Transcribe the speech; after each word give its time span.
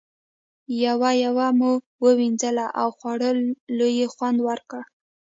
یوه 0.85 1.11
یوه 1.25 1.47
مو 1.59 1.71
ووینځله 2.05 2.65
او 2.81 2.87
خوړلو 2.97 3.87
یې 3.97 4.07
خوند 4.13 4.37
وکړ. 4.47 4.81